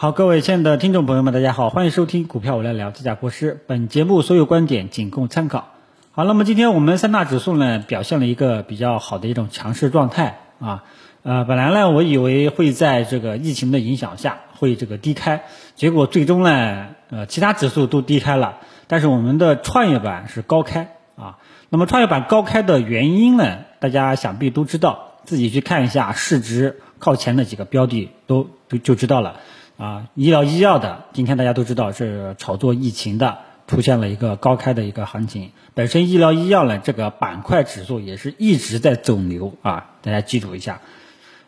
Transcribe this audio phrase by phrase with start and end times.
[0.00, 3.60] 好，各位亲爱的听众朋友们，大家好，欢迎收听股票我来聊，这家国师。
[3.66, 5.72] 本节目所有观点仅供参考。
[6.12, 10.84] 好，那么今天我们三大指数呢表现了一个比较好的一种强势状态啊。
[11.24, 15.42] 呃，本来呢我以为会在这个疫情的影响下会这个低开，
[15.74, 21.38] 结果最终呢呃其他指数都低开了，但是我们的创业板是高开啊。
[21.70, 29.40] 那么创业板高开的原因呢，大家想必都知道，自己去看一下市值靠前的几个标的都都就知道了。
[29.78, 35.52] 啊，医疗医药的，今天大家都知道是炒作疫情的，出现了一个高开的一个行情。
[35.74, 40.80] 本身医疗医药呢，这个板块指数也是一直在走牛啊，大家记住一下。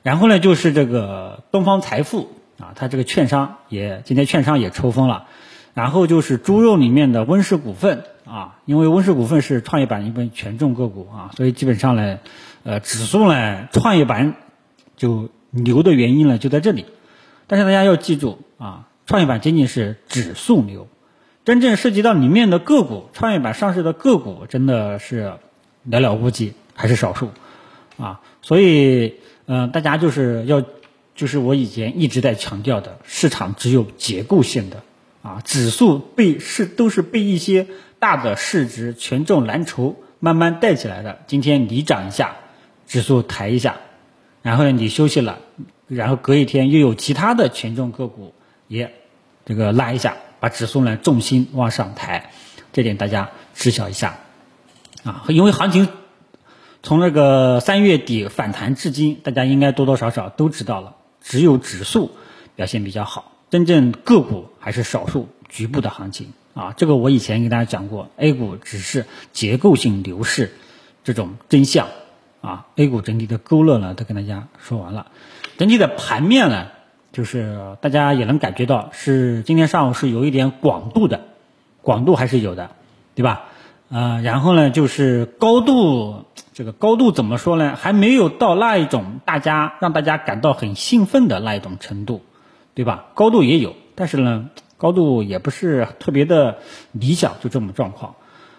[0.04, 5.26] 然后呢，就是这个东方财富啊，它这个券商也今天券商也抽风了。
[5.74, 12.20] 然后就是猪肉里面的温氏股份啊，因为温氏股份是创业板一份权重个股啊，所以基本上呢，
[12.62, 14.36] 呃，指数呢，创业板
[14.96, 16.86] 就牛的原因呢就在这里。
[17.50, 20.86] 但是大家要记住啊，创业板仅仅是指数牛，
[21.44, 25.32] 真正涉及到里面的个股，创业板上市的个股真的是
[25.84, 27.30] 寥寥无几，还是少数
[27.98, 28.20] 啊。
[28.40, 29.16] 所以，
[29.46, 30.62] 嗯，大家就是要，
[31.16, 34.84] 就是我以前一直在强调的，市场只有结构性的
[35.22, 37.66] 啊，指数被是都是被一些
[37.98, 41.18] 大的市值、权重蓝筹慢慢带起来的。
[41.26, 42.36] 今天你涨一下，
[42.86, 43.74] 指数抬一下，
[44.40, 45.40] 然后呢，你休息了。
[45.90, 48.32] 然后隔一天又有其他的权重个股
[48.68, 48.94] 也
[49.44, 52.30] 这个拉一下，把指数呢重心往上抬，
[52.72, 54.20] 这点大家知晓一下
[55.02, 55.24] 啊。
[55.28, 55.88] 因为行情
[56.84, 62.12] 从那个三月底反弹至今，大家应该多多少少都知道了，只有指数
[62.54, 66.72] 表现比较好，真正个股还是少数局部的行情啊。
[66.76, 70.52] 这个我以前给大家讲过，A 股只是结构性牛市
[71.02, 71.88] 这种真相
[72.42, 72.68] 啊。
[72.76, 75.08] A 股整体的勾勒呢，都跟大家说完了。
[75.60, 76.68] 整体的盘面呢，
[77.12, 81.20] 就是大家也能感觉到是今天上午是有一点广度的，
[81.82, 82.70] 广度还是有的，
[83.14, 83.42] 对吧？
[83.90, 87.76] 呃，然后呢，就是高度，这个高度怎么说呢？
[87.78, 92.22] 还没有到那一种大家让大家感到很兴奋的那一种程度，
[92.74, 93.08] 对吧？
[93.12, 94.48] 高度也有，但是呢，
[94.78, 96.56] 高度也不是特别的
[96.92, 98.14] 理想，就这么状况。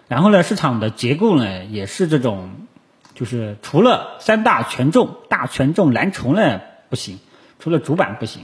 [0.06, 2.50] 然后呢，市场的结构呢，也是这种，
[3.16, 6.60] 就是除了三大权重、大权重蓝筹呢。
[6.92, 7.18] 不行，
[7.58, 8.42] 除了主板不行，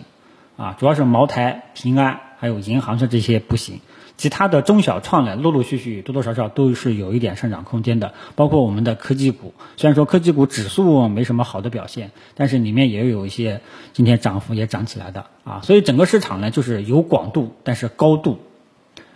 [0.57, 3.81] 啊，主要是茅台、平安还有银行像这些不行，
[4.17, 8.15] 其他的中小创呢，陆陆续续多多少少都是有一点上涨空间的。
[8.37, 13.61] 包括我们的科技股，虽然说科技股指数没什么好的表现，但是里面也有一些
[13.93, 15.61] 今天涨幅也涨起来的啊。
[15.63, 18.41] 所以整个市场呢，就是有广度，但是高度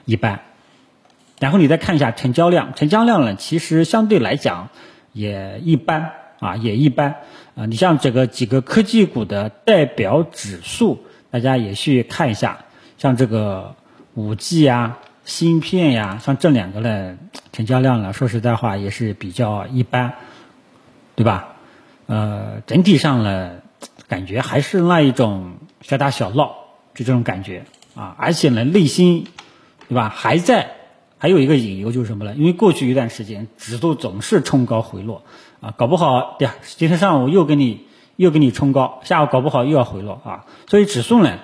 [0.04, 0.42] 一般。
[1.40, 4.68] 然后你再看一下成交量，成交量呢，其实相对来讲
[5.14, 6.12] 也一般。
[6.42, 7.18] 啊，也一般，
[7.54, 12.64] 啊，你像这个几个科技股的代表指数，大家也去看一下，
[12.98, 13.76] 像这个
[14.14, 17.16] 五 G 呀、芯片呀，像这两个呢，
[17.52, 20.14] 成交量呢，说实在话也是比较一般，
[21.14, 21.54] 对吧？
[22.06, 23.60] 呃，整体上呢，
[24.08, 26.56] 感觉还是那一种小打小闹，
[26.92, 29.28] 就这种感觉啊，而且呢，内心，
[29.88, 30.08] 对吧？
[30.08, 30.72] 还在，
[31.18, 32.34] 还有一个隐忧就是什么呢？
[32.34, 35.22] 因为过去一段时间指数总是冲高回落。
[35.62, 37.86] 啊，搞不好对呀，今天上午又给你
[38.16, 40.44] 又给你冲高，下午搞不好又要回落啊。
[40.68, 41.38] 所以指数呢，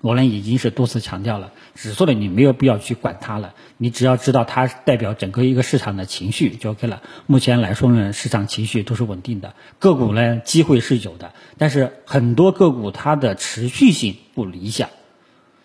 [0.00, 7.02] 我呢已经是多次强调了，指数呢你没有必要去管它了，你只要知道它代表整个一个市场的情绪就 OK 了。
[7.26, 14.88] 目前来说呢，市场情绪都是稳定的，个股呢机会是有的，但是很多个股它的持续性不理想，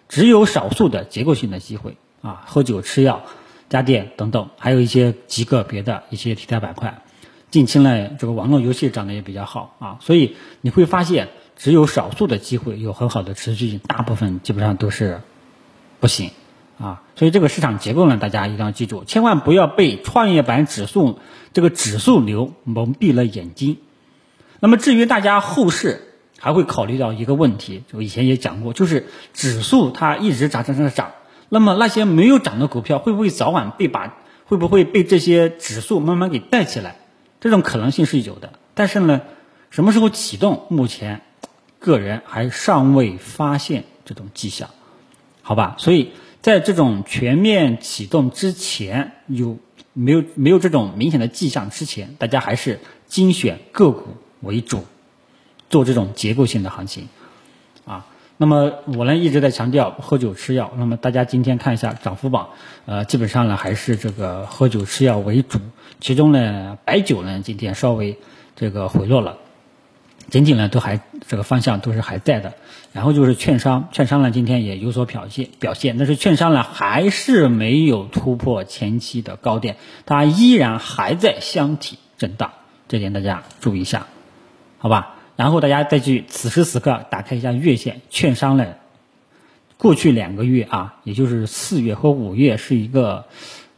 [0.09, 3.21] 只有少数的结构性的机会啊，喝酒、吃药、
[3.69, 7.03] 家电等等，还有一些极个别的一些题材板块。
[7.49, 15.21] 近期呢，这个网络游戏涨得也比较好啊，所以你会发现只有少数的机会有很好的持续性，大部分基本上都是
[16.01, 16.31] 不行
[16.77, 17.03] 啊。
[17.15, 21.19] 所以这个市场结构呢，大家一定要记住，千万不要被创业板指数
[21.53, 23.77] 这个指数流蒙蔽了眼睛。
[24.59, 31.11] 那么至于大家后市还会考虑到一个问题，我以前也讲过，就是指数它一直涨涨涨涨，
[31.47, 36.97] 那么那些没有涨的股票会不会早晚被把会不会被这些指数慢慢给带起来？
[37.39, 39.21] 这种可能性是有的，但是呢，
[39.69, 41.21] 什么时候启动，目前
[41.79, 44.69] 个人还尚未发现这种迹象，
[45.41, 45.75] 好吧？
[45.77, 46.11] 所以
[46.41, 49.57] 在这种全面启动之前，有
[49.93, 54.85] 没有没有这种明显的迹象之前，大家还是精选个股为主，
[55.69, 57.07] 做这种结构性的行情
[57.85, 58.05] 啊。
[58.39, 62.49] 那么我呢一直在强调喝酒吃药，那么大家今天看一下涨幅榜，
[62.85, 65.59] 呃，基本上呢还是这个喝酒吃药为主，
[65.99, 68.19] 其中呢白酒呢今天稍微
[68.55, 69.37] 这个回落了，
[70.29, 72.53] 整体呢都还这个方向都是还在的。
[72.93, 82.51] 然后就是券商，券商呢今天也有所表现表现，但是券商呢还是没有突破前期的高点，它依然还在箱体震荡，
[82.87, 84.07] 这点大家注意一下，
[84.77, 85.15] 好吧？
[85.37, 88.75] 然后大家再去此时此刻打开一下月线，券商呢
[89.77, 93.23] 过去两个月啊，也就是四月和五月是一个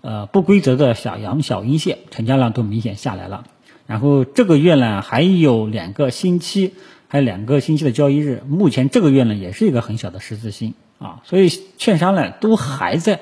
[0.01, 3.45] 呃不规则的小阳小阴线，成交量都明显下来了。
[3.85, 6.73] 然后这个月呢还有两个星期。
[7.11, 13.21] 还有两个星期的交易日，目前这个月呢也是一个很小的十字星啊，所以券商呢都还在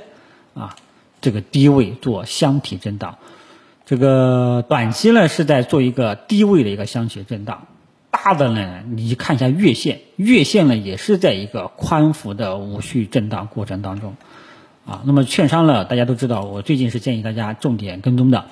[0.54, 0.76] 啊
[1.22, 3.18] 这个低位做箱体震荡，
[3.86, 7.68] 这个短期呢是在做一个低位的一个箱体震荡，
[8.28, 14.16] 大的呢你看一下月线，月线呢也是在一个宽幅的无序震荡过程当中
[14.86, 18.46] 啊，那么券商呢大家都知道，我最近是建议大家重点跟踪的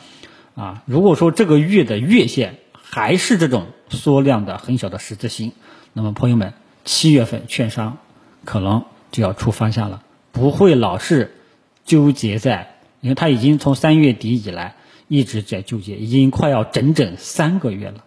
[0.56, 2.60] 啊，如果说这个月的月线。
[2.88, 5.52] 还是这种缩量的很小的十字星，
[5.92, 6.54] 那么朋友们，
[6.86, 7.98] 七月份券商
[8.46, 11.36] 可能就要出方向了，不会老是
[11.84, 14.76] 纠结在，因为它已经从三月底以来
[15.10, 18.06] 一直在纠结，已经快要整整三个月了。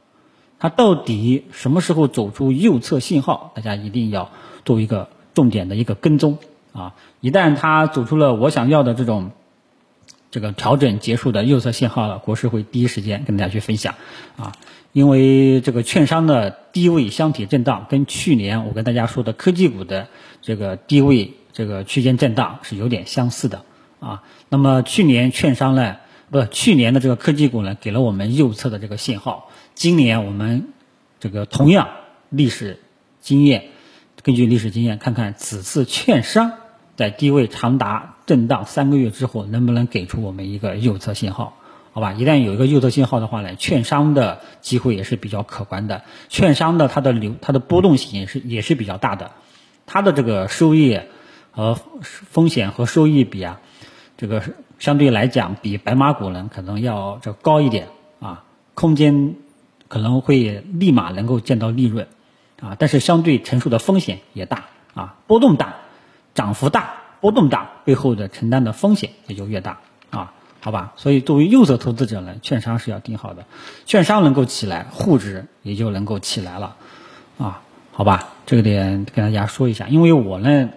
[0.58, 3.52] 它到底什么时候走出右侧信号？
[3.54, 4.30] 大家一定要
[4.64, 6.38] 做一个重点的一个跟踪
[6.72, 6.94] 啊！
[7.20, 9.30] 一旦它走出了我想要的这种。
[10.30, 13.94] 这个调整结束的右侧信号了，国师会第一时间跟大家去分享
[14.36, 14.52] 啊，
[14.92, 20.08] 因为这个券商的低位箱体震荡跟去年我跟大家说的科技股的
[20.42, 23.62] 这个低位这个区间震荡是有点相似的
[24.00, 24.22] 啊。
[24.50, 25.96] 那么去年券商呢，
[26.30, 30.72] 不，去年的这个科技股呢给了我们右侧的这个信号，今年我们
[31.20, 31.88] 这个同样
[32.30, 32.80] 历史
[33.20, 33.68] 经验，
[34.22, 36.52] 根据历史经验看看此次券商。
[36.96, 41.56] 在低位长达震荡三个月之后，能不能给出我们一个右侧信号？
[41.92, 46.02] 好吧，一旦有一个右侧信号的话呢，券商的机会也是比较可观的。
[46.28, 49.30] 券商的它的流它的波动性也是也是比较大的，
[49.86, 50.98] 它的这个收益
[51.52, 53.60] 和风险和收益比啊，
[54.16, 54.42] 这个
[54.78, 57.88] 相对来讲比白马股呢可能要这高一点
[58.20, 58.44] 啊，
[58.74, 59.34] 空间
[59.88, 62.06] 可能会立马能够见到利润
[62.60, 64.64] 啊，但是相对承受的风险也大
[64.94, 65.74] 啊，波动大。
[66.34, 69.80] 涨幅大、波动大，背后的承担的风险也就越大
[70.10, 70.92] 啊，好吧？
[70.94, 73.44] 所以作为右侧投资者呢，券商是要盯好的，
[73.86, 76.76] 券商能够起来，沪指也就能够起来了
[77.38, 78.28] 啊，好吧？
[78.46, 80.68] 这个点跟大家说一下，因为我呢，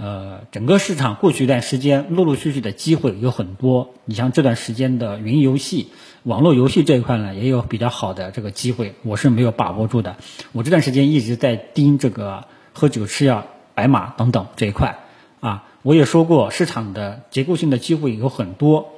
[0.00, 5.88] 呃，整个市场过去一段时间陆陆续续的机会有很多，你像这段时间的云游戏、
[6.22, 10.16] 网络游戏这一块呢，也有比较好的这个机会，我是没有把握住的。
[10.52, 13.44] 我这段时间一直在盯这个喝酒吃药。
[13.74, 14.98] 白马等等这一块
[15.38, 18.88] 啊，我也说过，市场的结构性的机会有很多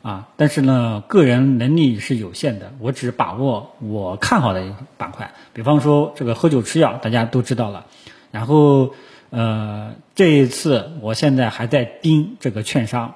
[0.00, 5.32] 啊，但是呢，个人能力是有限的，我只把握我看好的一个板块。
[5.52, 7.86] 比方说这个喝酒吃药，大家都知道了。
[8.30, 8.94] 然后
[9.34, 13.14] 呃，这一次我现在还在盯这个券商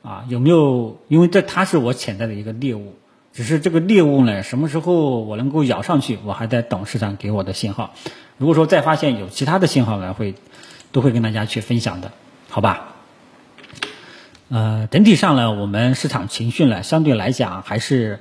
[0.00, 0.98] 啊，有没有？
[1.08, 2.94] 因为这它是我潜在的一个猎物，
[3.34, 7.92] 只是这个猎物呢，什么时候我能够咬上去，我还在等市场给我的信号。
[8.38, 10.36] 如果说再发现有其他的信号呢，会
[10.90, 12.12] 都会跟大家去分享的，
[12.48, 12.94] 好吧？
[14.48, 18.20] 呃，整体上呢，我们市场情绪呢，相对来讲还是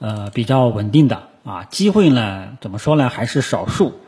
[0.00, 4.00] 呃比较稳定的啊，机会呢，怎么说呢，还是少数。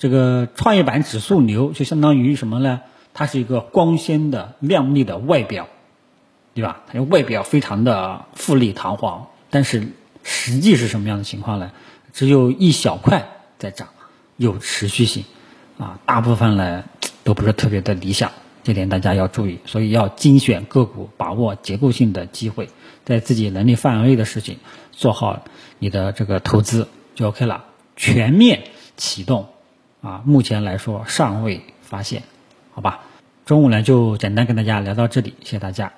[0.00, 2.80] 这个创业板指数牛，就相当于什么呢？
[3.14, 5.68] 它是一个光鲜的、亮丽的外表，
[6.54, 6.82] 对吧？
[6.90, 9.92] 它外表非常的富丽堂皇，但是
[10.24, 11.70] 实际是什么样的情况呢？
[12.12, 13.86] 只有一小块在涨。
[14.36, 15.24] 有持续性，
[15.76, 16.84] 啊，大部分呢
[17.24, 18.32] 都不是特别的理想，
[18.64, 22.70] 这点大家要注意，所以要精选个股，把握结构性的机会，
[23.04, 24.56] 在自己能力范围内的事情
[24.92, 25.44] 做好
[25.78, 27.66] 你的这个投资就 OK 了，
[27.96, 28.62] 全面
[28.96, 29.48] 启动，
[30.00, 32.22] 啊，目前来说尚未发现，
[32.72, 33.00] 好吧，
[33.44, 35.92] 中午呢就简单跟大家聊到这里，谢谢大家。